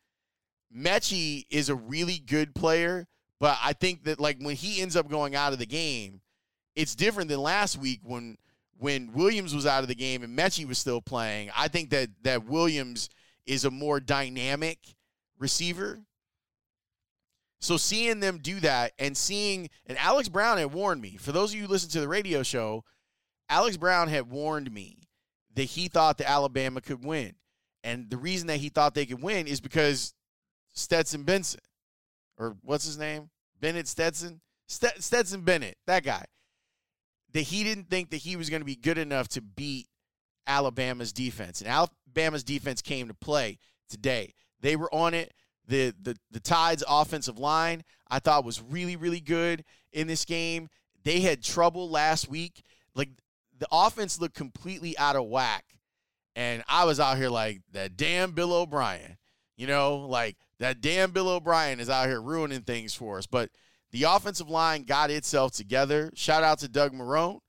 Metchie 0.76 1.44
is 1.50 1.68
a 1.68 1.74
really 1.74 2.18
good 2.18 2.54
player, 2.54 3.08
but 3.40 3.58
I 3.62 3.72
think 3.72 4.04
that 4.04 4.20
like 4.20 4.38
when 4.40 4.56
he 4.56 4.80
ends 4.80 4.96
up 4.96 5.08
going 5.08 5.34
out 5.34 5.52
of 5.52 5.58
the 5.58 5.66
game, 5.66 6.20
it's 6.74 6.94
different 6.94 7.28
than 7.28 7.40
last 7.40 7.78
week 7.78 8.00
when 8.02 8.36
when 8.78 9.12
Williams 9.12 9.54
was 9.54 9.66
out 9.66 9.82
of 9.82 9.88
the 9.88 9.94
game 9.94 10.22
and 10.22 10.38
Metchie 10.38 10.66
was 10.66 10.78
still 10.78 11.00
playing. 11.00 11.50
I 11.56 11.68
think 11.68 11.90
that 11.90 12.10
that 12.22 12.46
Williams 12.46 13.08
is 13.46 13.64
a 13.64 13.70
more 13.70 14.00
dynamic 14.00 14.78
receiver. 15.38 16.00
So 17.60 17.76
seeing 17.76 18.20
them 18.20 18.38
do 18.38 18.60
that 18.60 18.92
and 18.98 19.16
seeing 19.16 19.68
and 19.86 19.98
Alex 19.98 20.28
Brown 20.28 20.58
had 20.58 20.72
warned 20.72 21.00
me. 21.00 21.16
For 21.16 21.32
those 21.32 21.50
of 21.50 21.56
you 21.56 21.66
who 21.66 21.72
listen 21.72 21.90
to 21.90 22.00
the 22.00 22.08
radio 22.08 22.42
show, 22.42 22.84
Alex 23.48 23.76
Brown 23.76 24.08
had 24.08 24.30
warned 24.30 24.72
me 24.72 24.98
that 25.54 25.64
he 25.64 25.88
thought 25.88 26.18
that 26.18 26.30
Alabama 26.30 26.80
could 26.80 27.04
win. 27.04 27.34
And 27.82 28.10
the 28.10 28.16
reason 28.16 28.48
that 28.48 28.58
he 28.58 28.68
thought 28.68 28.94
they 28.94 29.06
could 29.06 29.22
win 29.22 29.46
is 29.46 29.60
because 29.60 30.14
Stetson 30.72 31.22
Benson, 31.22 31.60
or 32.38 32.56
what's 32.62 32.84
his 32.84 32.98
name? 32.98 33.30
Bennett 33.60 33.88
Stetson? 33.88 34.40
Stetson 34.66 35.42
Bennett, 35.42 35.76
that 35.86 36.04
guy. 36.04 36.24
That 37.32 37.42
he 37.42 37.64
didn't 37.64 37.90
think 37.90 38.10
that 38.10 38.18
he 38.18 38.36
was 38.36 38.48
going 38.48 38.60
to 38.60 38.66
be 38.66 38.76
good 38.76 38.98
enough 38.98 39.28
to 39.28 39.42
beat 39.42 39.88
Alabama's 40.46 41.12
defense. 41.12 41.60
And 41.60 41.68
Alabama's 41.68 42.44
defense 42.44 42.80
came 42.80 43.08
to 43.08 43.14
play 43.14 43.58
today. 43.88 44.32
They 44.60 44.76
were 44.76 44.92
on 44.94 45.14
it. 45.14 45.32
The, 45.66 45.94
the 46.00 46.16
the 46.30 46.40
Tide's 46.40 46.82
offensive 46.88 47.38
line 47.38 47.84
I 48.10 48.20
thought 48.20 48.44
was 48.44 48.62
really 48.62 48.96
really 48.96 49.20
good 49.20 49.64
in 49.92 50.06
this 50.06 50.24
game. 50.24 50.68
They 51.04 51.20
had 51.20 51.42
trouble 51.42 51.90
last 51.90 52.28
week. 52.28 52.62
Like 52.94 53.10
the 53.58 53.68
offense 53.70 54.20
looked 54.20 54.34
completely 54.34 54.96
out 54.96 55.16
of 55.16 55.26
whack. 55.26 55.64
And 56.34 56.62
I 56.68 56.84
was 56.84 57.00
out 57.00 57.18
here 57.18 57.28
like 57.28 57.60
that 57.72 57.96
damn 57.96 58.32
Bill 58.32 58.52
O'Brien. 58.52 59.18
You 59.56 59.66
know, 59.66 59.98
like 59.98 60.36
that 60.58 60.80
damn 60.80 61.12
Bill 61.12 61.28
O'Brien 61.28 61.80
is 61.80 61.90
out 61.90 62.08
here 62.08 62.20
ruining 62.20 62.62
things 62.62 62.94
for 62.94 63.18
us. 63.18 63.26
But 63.26 63.50
the 63.90 64.04
offensive 64.04 64.50
line 64.50 64.84
got 64.84 65.10
itself 65.10 65.52
together. 65.52 66.10
Shout 66.14 66.42
out 66.42 66.58
to 66.60 66.68
Doug 66.68 66.92
Marrone, 66.92 67.40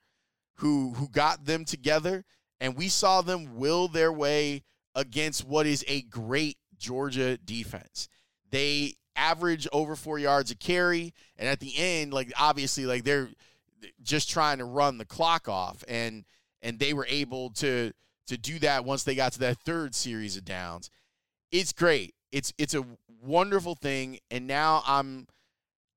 who 0.55 0.93
who 0.93 1.09
got 1.09 1.45
them 1.45 1.65
together. 1.65 2.23
And 2.59 2.75
we 2.75 2.89
saw 2.89 3.21
them 3.21 3.55
will 3.55 3.87
their 3.87 4.11
way 4.11 4.63
against 4.93 5.45
what 5.45 5.65
is 5.65 5.85
a 5.87 6.01
great 6.03 6.57
Georgia 6.77 7.37
defense. 7.37 8.09
They 8.51 8.95
average 9.15 9.67
over 9.71 9.95
four 9.95 10.19
yards 10.19 10.51
a 10.51 10.55
carry. 10.55 11.13
And 11.37 11.47
at 11.47 11.59
the 11.59 11.77
end, 11.77 12.13
like 12.13 12.31
obviously, 12.37 12.85
like 12.85 13.03
they're 13.03 13.29
just 14.01 14.29
trying 14.29 14.57
to 14.57 14.65
run 14.65 14.97
the 14.97 15.05
clock 15.05 15.47
off, 15.47 15.83
and 15.87 16.25
and 16.61 16.79
they 16.79 16.93
were 16.93 17.07
able 17.09 17.51
to 17.51 17.91
to 18.27 18.37
do 18.37 18.59
that 18.59 18.85
once 18.85 19.03
they 19.03 19.15
got 19.15 19.33
to 19.33 19.39
that 19.39 19.59
third 19.59 19.95
series 19.95 20.37
of 20.37 20.45
downs. 20.45 20.89
It's 21.51 21.73
great. 21.73 22.13
It's 22.31 22.53
it's 22.57 22.73
a 22.73 22.85
wonderful 23.21 23.75
thing, 23.75 24.19
and 24.29 24.47
now 24.47 24.83
I'm 24.85 25.27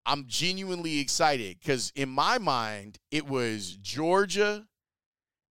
I'm 0.07 0.27
genuinely 0.27 0.99
excited 0.99 1.59
because 1.61 1.93
in 1.95 2.09
my 2.09 2.39
mind 2.39 2.99
it 3.11 3.27
was 3.27 3.77
Georgia, 3.83 4.67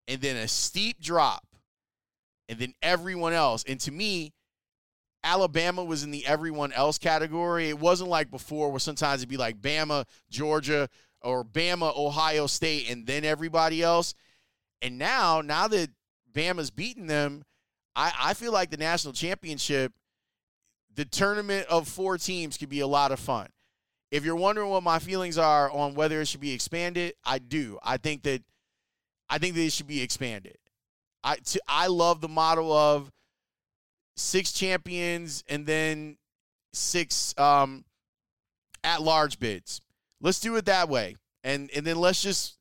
and 0.08 0.22
then 0.22 0.36
a 0.36 0.48
steep 0.48 1.02
drop, 1.02 1.46
and 2.50 2.60
then 2.60 2.74
everyone 2.82 3.34
else. 3.34 3.64
And 3.68 3.80
to 3.82 3.92
me, 3.92 4.34
Alabama 5.24 5.84
was 5.84 6.04
in 6.04 6.12
the 6.12 6.26
everyone 6.26 6.72
else 6.72 6.98
category. 6.98 7.70
It 7.70 7.80
wasn't 7.80 8.10
like 8.10 8.32
before 8.32 8.72
where 8.72 8.80
sometimes 8.80 9.22
it'd 9.22 9.30
be 9.30 9.38
like 9.38 9.62
Bama, 9.62 10.06
Georgia, 10.30 10.90
or 11.22 11.44
Bama, 11.44 11.96
Ohio 11.96 12.48
State, 12.48 12.90
and 12.90 13.06
then 13.06 13.24
everybody 13.24 13.84
else. 13.84 14.14
And 14.82 14.98
now, 14.98 15.42
now 15.42 15.68
that 15.68 15.92
Bama's 16.34 16.72
beaten 16.72 17.08
them, 17.08 17.44
I, 17.96 18.12
I 18.20 18.34
feel 18.34 18.52
like 18.52 18.72
the 18.72 18.78
national 18.78 19.14
championship, 19.14 19.94
the 20.96 21.06
tournament 21.06 21.68
of 21.68 21.88
four 21.88 22.18
teams 22.18 22.58
could 22.58 22.70
be 22.70 22.82
a 22.82 22.88
lot 22.88 23.12
of 23.12 23.20
fun. 23.20 23.48
If 24.12 24.26
you're 24.26 24.36
wondering 24.36 24.70
what 24.70 24.84
my 24.84 25.00
feelings 25.00 25.38
are 25.38 25.72
on 25.72 25.96
whether 25.96 26.20
it 26.20 26.28
should 26.28 26.42
be 26.42 26.52
expanded, 26.52 27.14
I 27.24 27.40
do. 27.40 27.80
I 27.82 27.98
think 27.98 28.24
that 28.24 28.44
I 29.30 29.38
think 29.38 29.56
that 29.56 29.62
it 29.62 29.72
should 29.72 29.88
be 29.88 30.02
expanded. 30.02 30.58
I 31.24 31.36
to, 31.38 31.62
I 31.68 31.88
love 31.88 32.20
the 32.20 32.28
model 32.28 32.74
of 32.74 33.12
six 34.18 34.52
champions 34.52 35.44
and 35.48 35.66
then 35.66 36.18
six 36.74 37.34
um, 37.38 37.86
at 38.84 39.02
large 39.02 39.40
bids. 39.40 39.82
Let's 40.20 40.40
do 40.40 40.56
it 40.58 40.66
that 40.66 40.90
way. 40.90 41.16
And 41.44 41.70
and 41.76 41.86
then 41.86 41.98
let's 41.98 42.22
just 42.22 42.58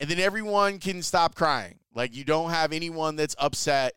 and 0.00 0.08
then 0.08 0.18
everyone 0.18 0.78
can 0.78 1.02
stop 1.02 1.34
crying. 1.34 1.78
Like 1.94 2.14
you 2.14 2.24
don't 2.24 2.50
have 2.50 2.72
anyone 2.72 3.16
that's 3.16 3.34
upset 3.38 3.94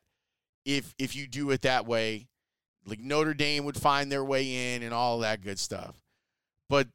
if 0.66 0.94
if 0.98 1.16
you 1.16 1.28
do 1.28 1.52
it 1.52 1.62
that 1.62 1.86
way. 1.86 2.28
Like 2.86 3.00
Notre 3.00 3.34
Dame 3.34 3.66
would 3.66 3.78
find 3.78 4.12
their 4.12 4.24
way 4.24 4.76
in 4.76 4.84
and 4.84 4.94
all 4.94 5.20
that 5.20 5.42
good 5.42 5.60
stuff. 5.60 5.96
But 6.70 6.88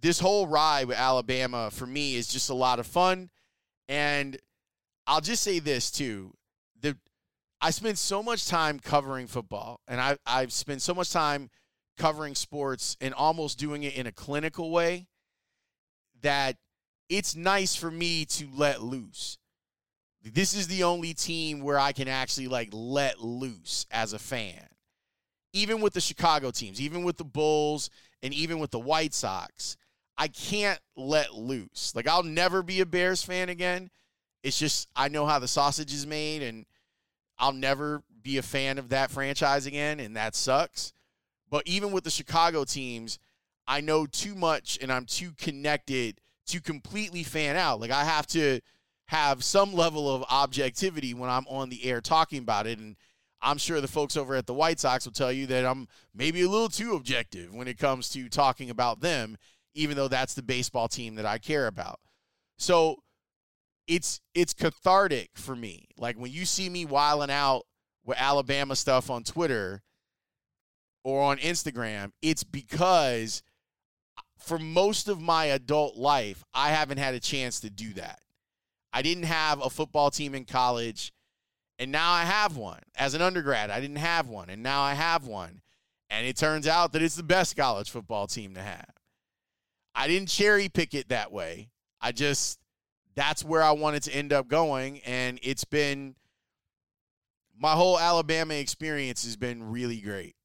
this 0.00 0.20
whole 0.20 0.46
ride 0.46 0.86
with 0.86 0.96
Alabama 0.96 1.70
for 1.70 1.86
me 1.86 2.16
is 2.16 2.28
just 2.28 2.50
a 2.50 2.54
lot 2.54 2.78
of 2.78 2.86
fun. 2.86 3.30
And 3.88 4.38
I'll 5.06 5.20
just 5.20 5.42
say 5.42 5.58
this 5.58 5.90
too. 5.90 6.34
The 6.80 6.96
I 7.60 7.70
spend 7.70 7.98
so 7.98 8.22
much 8.22 8.46
time 8.46 8.78
covering 8.78 9.26
football 9.26 9.80
and 9.88 10.00
I 10.00 10.16
I've 10.26 10.52
spent 10.52 10.82
so 10.82 10.94
much 10.94 11.10
time 11.10 11.50
covering 11.98 12.34
sports 12.34 12.96
and 13.00 13.12
almost 13.14 13.58
doing 13.58 13.82
it 13.82 13.94
in 13.94 14.06
a 14.06 14.12
clinical 14.12 14.70
way 14.70 15.06
that 16.22 16.56
it's 17.08 17.34
nice 17.34 17.74
for 17.74 17.90
me 17.90 18.24
to 18.24 18.48
let 18.54 18.82
loose. 18.82 19.38
This 20.22 20.54
is 20.54 20.68
the 20.68 20.84
only 20.84 21.14
team 21.14 21.60
where 21.60 21.78
I 21.78 21.92
can 21.92 22.08
actually 22.08 22.48
like 22.48 22.68
let 22.72 23.20
loose 23.20 23.86
as 23.90 24.12
a 24.12 24.18
fan. 24.18 24.68
Even 25.52 25.80
with 25.80 25.94
the 25.94 26.00
Chicago 26.00 26.50
teams, 26.50 26.80
even 26.80 27.02
with 27.02 27.16
the 27.16 27.24
Bulls, 27.24 27.90
and 28.22 28.32
even 28.34 28.58
with 28.58 28.70
the 28.70 28.78
White 28.78 29.14
Sox, 29.14 29.76
I 30.16 30.28
can't 30.28 30.78
let 30.96 31.34
loose. 31.34 31.94
Like 31.94 32.06
I'll 32.06 32.22
never 32.22 32.62
be 32.62 32.80
a 32.80 32.86
Bears 32.86 33.22
fan 33.22 33.48
again. 33.48 33.90
It's 34.42 34.58
just 34.58 34.88
I 34.94 35.08
know 35.08 35.26
how 35.26 35.38
the 35.38 35.48
sausage 35.48 35.92
is 35.92 36.06
made 36.06 36.42
and 36.42 36.66
I'll 37.38 37.52
never 37.52 38.02
be 38.22 38.36
a 38.36 38.42
fan 38.42 38.78
of 38.78 38.90
that 38.90 39.10
franchise 39.10 39.66
again 39.66 39.98
and 39.98 40.16
that 40.16 40.34
sucks. 40.34 40.92
But 41.48 41.66
even 41.66 41.90
with 41.90 42.04
the 42.04 42.10
Chicago 42.10 42.64
teams, 42.64 43.18
I 43.66 43.80
know 43.80 44.06
too 44.06 44.34
much 44.34 44.78
and 44.80 44.92
I'm 44.92 45.06
too 45.06 45.32
connected 45.38 46.20
to 46.48 46.60
completely 46.60 47.22
fan 47.22 47.56
out. 47.56 47.80
Like 47.80 47.90
I 47.90 48.04
have 48.04 48.26
to 48.28 48.60
have 49.06 49.42
some 49.42 49.72
level 49.72 50.14
of 50.14 50.22
objectivity 50.30 51.14
when 51.14 51.30
I'm 51.30 51.46
on 51.48 51.70
the 51.70 51.84
air 51.84 52.00
talking 52.00 52.38
about 52.38 52.66
it. 52.66 52.78
And 52.78 52.96
I'm 53.42 53.58
sure 53.58 53.80
the 53.80 53.88
folks 53.88 54.16
over 54.16 54.34
at 54.34 54.46
the 54.46 54.54
White 54.54 54.80
Sox 54.80 55.04
will 55.04 55.12
tell 55.12 55.32
you 55.32 55.46
that 55.46 55.64
I'm 55.64 55.88
maybe 56.14 56.42
a 56.42 56.48
little 56.48 56.68
too 56.68 56.94
objective 56.94 57.54
when 57.54 57.68
it 57.68 57.78
comes 57.78 58.08
to 58.10 58.28
talking 58.28 58.70
about 58.70 59.00
them, 59.00 59.36
even 59.74 59.96
though 59.96 60.08
that's 60.08 60.34
the 60.34 60.42
baseball 60.42 60.88
team 60.88 61.14
that 61.14 61.26
I 61.26 61.38
care 61.38 61.66
about. 61.66 62.00
So 62.58 62.96
it's 63.86 64.20
it's 64.34 64.52
cathartic 64.52 65.30
for 65.34 65.56
me. 65.56 65.88
Like 65.96 66.16
when 66.16 66.32
you 66.32 66.44
see 66.44 66.68
me 66.68 66.84
wiling 66.84 67.30
out 67.30 67.62
with 68.04 68.20
Alabama 68.20 68.76
stuff 68.76 69.10
on 69.10 69.24
Twitter, 69.24 69.82
or 71.04 71.22
on 71.22 71.38
Instagram, 71.38 72.12
it's 72.22 72.44
because 72.44 73.42
for 74.38 74.58
most 74.58 75.08
of 75.08 75.20
my 75.20 75.46
adult 75.46 75.96
life, 75.96 76.44
I 76.54 76.70
haven't 76.70 76.98
had 76.98 77.14
a 77.14 77.20
chance 77.20 77.60
to 77.60 77.70
do 77.70 77.92
that. 77.94 78.20
I 78.92 79.02
didn't 79.02 79.24
have 79.24 79.60
a 79.60 79.70
football 79.70 80.10
team 80.10 80.34
in 80.34 80.44
college, 80.44 81.12
and 81.80 81.90
now 81.90 82.12
I 82.12 82.24
have 82.24 82.58
one. 82.58 82.80
As 82.94 83.14
an 83.14 83.22
undergrad, 83.22 83.70
I 83.70 83.80
didn't 83.80 83.96
have 83.96 84.28
one, 84.28 84.50
and 84.50 84.62
now 84.62 84.82
I 84.82 84.92
have 84.92 85.26
one. 85.26 85.62
And 86.10 86.26
it 86.26 86.36
turns 86.36 86.68
out 86.68 86.92
that 86.92 87.00
it's 87.00 87.16
the 87.16 87.22
best 87.22 87.56
college 87.56 87.90
football 87.90 88.26
team 88.26 88.54
to 88.54 88.60
have. 88.60 88.90
I 89.94 90.06
didn't 90.06 90.28
cherry 90.28 90.68
pick 90.68 90.92
it 90.92 91.08
that 91.08 91.32
way. 91.32 91.70
I 91.98 92.12
just, 92.12 92.60
that's 93.14 93.42
where 93.42 93.62
I 93.62 93.70
wanted 93.70 94.02
to 94.04 94.14
end 94.14 94.30
up 94.30 94.46
going. 94.46 95.00
And 95.06 95.40
it's 95.42 95.64
been, 95.64 96.16
my 97.58 97.72
whole 97.72 97.98
Alabama 97.98 98.54
experience 98.54 99.24
has 99.24 99.36
been 99.36 99.70
really 99.70 100.00
great. 100.02 100.36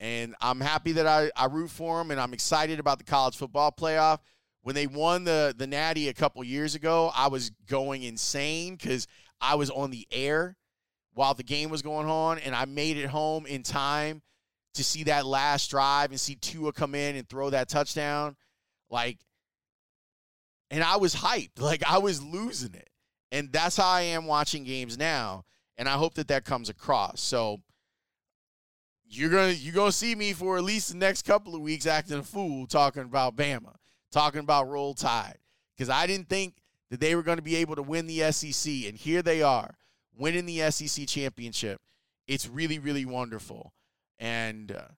And 0.00 0.34
I'm 0.40 0.60
happy 0.60 0.92
that 0.92 1.06
I, 1.06 1.30
I 1.36 1.44
root 1.44 1.70
for 1.70 1.98
them, 1.98 2.10
and 2.10 2.18
I'm 2.18 2.32
excited 2.32 2.80
about 2.80 2.96
the 2.96 3.04
college 3.04 3.36
football 3.36 3.70
playoff. 3.70 4.20
When 4.62 4.74
they 4.74 4.86
won 4.86 5.24
the, 5.24 5.54
the 5.54 5.66
Natty 5.66 6.08
a 6.08 6.14
couple 6.14 6.42
years 6.42 6.74
ago, 6.74 7.12
I 7.14 7.28
was 7.28 7.50
going 7.66 8.02
insane 8.02 8.76
because 8.76 9.06
I 9.42 9.56
was 9.56 9.68
on 9.70 9.90
the 9.90 10.06
air 10.10 10.56
while 11.14 11.34
the 11.34 11.42
game 11.42 11.68
was 11.68 11.82
going 11.82 12.08
on, 12.08 12.38
and 12.38 12.54
I 12.54 12.64
made 12.64 12.96
it 12.96 13.08
home 13.08 13.44
in 13.44 13.62
time 13.62 14.22
to 14.74 14.84
see 14.84 15.04
that 15.04 15.26
last 15.26 15.70
drive 15.70 16.10
and 16.10 16.20
see 16.20 16.36
Tua 16.36 16.72
come 16.72 16.94
in 16.94 17.16
and 17.16 17.28
throw 17.28 17.50
that 17.50 17.68
touchdown. 17.68 18.36
Like, 18.88 19.18
and 20.70 20.82
I 20.82 20.96
was 20.96 21.14
hyped. 21.14 21.50
Like, 21.58 21.82
I 21.86 21.98
was 21.98 22.22
losing 22.22 22.74
it. 22.74 22.88
And 23.30 23.52
that's 23.52 23.76
how 23.76 23.88
I 23.88 24.02
am 24.02 24.26
watching 24.26 24.64
games 24.64 24.96
now. 24.96 25.44
And 25.76 25.88
I 25.88 25.92
hope 25.92 26.14
that 26.14 26.28
that 26.28 26.44
comes 26.44 26.68
across. 26.68 27.20
So, 27.20 27.58
you're 29.04 29.30
gonna 29.30 29.52
you're 29.52 29.74
gonna 29.74 29.92
see 29.92 30.14
me 30.14 30.32
for 30.32 30.56
at 30.56 30.64
least 30.64 30.90
the 30.90 30.96
next 30.96 31.26
couple 31.26 31.54
of 31.54 31.60
weeks 31.60 31.86
acting 31.86 32.18
a 32.18 32.22
fool 32.22 32.66
talking 32.66 33.02
about 33.02 33.36
Bama, 33.36 33.74
talking 34.10 34.40
about 34.40 34.68
Roll 34.68 34.94
Tide, 34.94 35.36
because 35.76 35.90
I 35.90 36.06
didn't 36.06 36.30
think 36.30 36.61
that 36.92 37.00
they 37.00 37.14
were 37.14 37.22
going 37.22 37.38
to 37.38 37.42
be 37.42 37.56
able 37.56 37.74
to 37.74 37.82
win 37.82 38.06
the 38.06 38.30
SEC, 38.32 38.70
and 38.86 38.98
here 38.98 39.22
they 39.22 39.40
are 39.40 39.78
winning 40.14 40.44
the 40.44 40.70
SEC 40.70 41.06
championship. 41.08 41.80
It's 42.28 42.46
really 42.46 42.78
really 42.78 43.06
wonderful, 43.06 43.72
and 44.18 44.70
uh, 44.70 44.88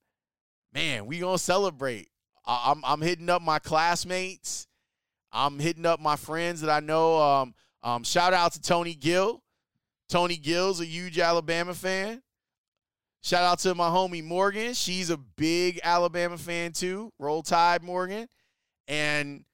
man, 0.72 1.06
we 1.06 1.20
gonna 1.20 1.38
celebrate. 1.38 2.08
I- 2.44 2.72
I'm 2.72 2.84
I'm 2.84 3.00
hitting 3.00 3.30
up 3.30 3.42
my 3.42 3.60
classmates. 3.60 4.66
I'm 5.32 5.60
hitting 5.60 5.86
up 5.86 6.00
my 6.00 6.16
friends 6.16 6.62
that 6.62 6.70
I 6.70 6.80
know. 6.80 7.22
Um, 7.22 7.54
um, 7.84 8.02
shout 8.02 8.32
out 8.32 8.54
to 8.54 8.60
Tony 8.60 8.94
Gill. 8.94 9.40
Tony 10.08 10.36
Gill's 10.36 10.80
a 10.80 10.86
huge 10.86 11.20
Alabama 11.20 11.74
fan. 11.74 12.22
Shout 13.22 13.44
out 13.44 13.60
to 13.60 13.74
my 13.76 13.88
homie 13.88 14.22
Morgan. 14.24 14.74
She's 14.74 15.10
a 15.10 15.16
big 15.16 15.78
Alabama 15.84 16.38
fan 16.38 16.72
too. 16.72 17.12
Roll 17.20 17.44
Tide, 17.44 17.84
Morgan. 17.84 18.26
And 18.88 19.44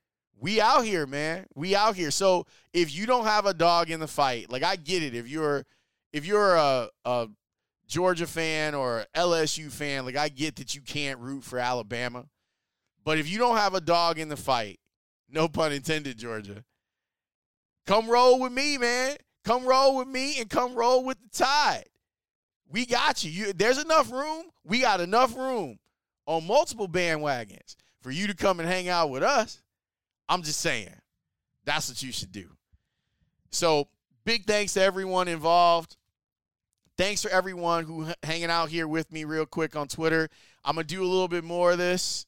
we 0.41 0.61
out 0.61 0.85
here, 0.85 1.07
man. 1.07 1.47
We 1.55 1.77
out 1.77 1.97
here. 1.97 2.11
So 2.11 2.47
if 2.73 2.95
you 2.95 3.07
don't 3.07 3.27
have 3.27 3.45
a 3.45 3.55
dog 3.55 3.91
in 3.91 4.01
the 4.01 4.09
fight, 4.09 4.51
like 4.51 4.63
I 4.63 4.77
get 4.77 5.03
it. 5.03 5.15
If 5.15 5.29
you're 5.29 5.67
if 6.13 6.27
you're 6.27 6.57
a, 6.57 6.89
a 7.05 7.29
Georgia 7.87 8.27
fan 8.27 8.75
or 8.75 9.05
LSU 9.15 9.71
fan, 9.71 10.07
like 10.07 10.17
I 10.17 10.31
get 10.31 10.57
that 10.57 10.75
you 10.75 10.81
can't 10.81 11.21
root 11.21 11.45
for 11.45 11.59
Alabama. 11.59 12.25
But 13.05 13.19
if 13.19 13.29
you 13.29 13.39
don't 13.39 13.59
have 13.59 13.75
a 13.75 13.81
dog 13.81 14.19
in 14.19 14.29
the 14.29 14.37
fight, 14.37 14.81
no 15.29 15.47
pun 15.47 15.73
intended, 15.73 16.17
Georgia, 16.19 16.65
come 17.87 18.09
roll 18.09 18.41
with 18.41 18.53
me, 18.53 18.79
man. 18.79 19.17
Come 19.45 19.65
roll 19.65 19.97
with 19.97 20.09
me 20.09 20.39
and 20.41 20.49
come 20.49 20.75
roll 20.75 21.05
with 21.05 21.19
the 21.21 21.45
tide. 21.45 21.85
We 22.71 22.87
got 22.87 23.25
you. 23.25 23.31
you. 23.31 23.53
There's 23.53 23.83
enough 23.83 24.11
room. 24.11 24.45
We 24.65 24.81
got 24.81 25.01
enough 25.01 25.37
room 25.37 25.79
on 26.27 26.47
multiple 26.47 26.89
bandwagons 26.89 27.77
for 28.01 28.11
you 28.11 28.27
to 28.27 28.35
come 28.35 28.61
and 28.61 28.69
hang 28.69 28.89
out 28.89 29.11
with 29.11 29.23
us. 29.23 29.63
I'm 30.31 30.43
just 30.43 30.61
saying, 30.61 30.95
that's 31.65 31.89
what 31.89 32.01
you 32.05 32.13
should 32.13 32.31
do. 32.31 32.47
So, 33.51 33.89
big 34.25 34.47
thanks 34.47 34.75
to 34.75 34.83
everyone 34.83 35.27
involved. 35.27 35.97
Thanks 36.97 37.21
for 37.21 37.31
everyone 37.31 37.85
who 37.85 38.07
hanging 38.23 38.49
out 38.49 38.69
here 38.69 38.87
with 38.87 39.11
me 39.11 39.25
real 39.25 39.45
quick 39.45 39.75
on 39.75 39.89
Twitter. 39.89 40.29
I'm 40.65 40.77
gonna 40.77 40.87
do 40.87 41.03
a 41.03 41.05
little 41.05 41.27
bit 41.27 41.43
more 41.43 41.73
of 41.73 41.79
this. 41.79 42.27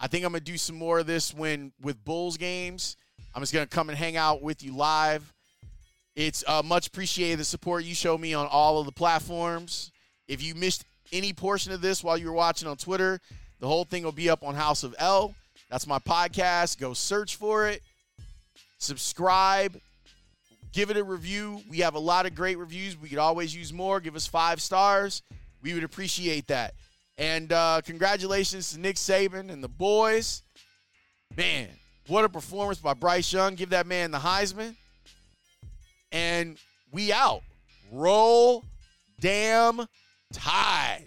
I 0.00 0.06
think 0.06 0.24
I'm 0.24 0.32
gonna 0.32 0.40
do 0.40 0.56
some 0.56 0.76
more 0.76 1.00
of 1.00 1.06
this 1.06 1.34
when 1.34 1.72
with 1.82 2.02
Bulls 2.02 2.38
games. 2.38 2.96
I'm 3.34 3.42
just 3.42 3.52
gonna 3.52 3.66
come 3.66 3.90
and 3.90 3.98
hang 3.98 4.16
out 4.16 4.40
with 4.40 4.62
you 4.62 4.74
live. 4.74 5.30
It's 6.16 6.42
uh, 6.48 6.62
much 6.64 6.86
appreciated 6.86 7.38
the 7.38 7.44
support 7.44 7.84
you 7.84 7.94
show 7.94 8.16
me 8.16 8.32
on 8.32 8.46
all 8.46 8.80
of 8.80 8.86
the 8.86 8.92
platforms. 8.92 9.92
If 10.26 10.42
you 10.42 10.54
missed 10.54 10.84
any 11.12 11.34
portion 11.34 11.70
of 11.72 11.82
this 11.82 12.02
while 12.02 12.16
you 12.16 12.28
were 12.28 12.32
watching 12.32 12.66
on 12.66 12.78
Twitter, 12.78 13.20
the 13.60 13.66
whole 13.66 13.84
thing 13.84 14.04
will 14.04 14.12
be 14.12 14.30
up 14.30 14.42
on 14.42 14.54
House 14.54 14.84
of 14.84 14.94
L. 14.98 15.34
That's 15.72 15.86
my 15.86 15.98
podcast. 15.98 16.78
Go 16.78 16.92
search 16.92 17.36
for 17.36 17.66
it, 17.66 17.80
subscribe, 18.76 19.80
give 20.70 20.90
it 20.90 20.98
a 20.98 21.02
review. 21.02 21.62
We 21.66 21.78
have 21.78 21.94
a 21.94 21.98
lot 21.98 22.26
of 22.26 22.34
great 22.34 22.58
reviews. 22.58 22.94
We 23.00 23.08
could 23.08 23.16
always 23.16 23.56
use 23.56 23.72
more. 23.72 23.98
Give 23.98 24.14
us 24.14 24.26
five 24.26 24.60
stars. 24.60 25.22
We 25.62 25.72
would 25.72 25.82
appreciate 25.82 26.48
that. 26.48 26.74
And 27.16 27.50
uh, 27.54 27.80
congratulations 27.86 28.74
to 28.74 28.80
Nick 28.80 28.96
Saban 28.96 29.50
and 29.50 29.64
the 29.64 29.68
boys. 29.68 30.42
Man, 31.38 31.70
what 32.06 32.26
a 32.26 32.28
performance 32.28 32.78
by 32.78 32.92
Bryce 32.92 33.32
Young. 33.32 33.54
Give 33.54 33.70
that 33.70 33.86
man 33.86 34.10
the 34.10 34.18
Heisman 34.18 34.76
and 36.12 36.58
we 36.92 37.14
out. 37.14 37.44
Roll 37.90 38.62
damn 39.20 39.86
tide. 40.34 41.06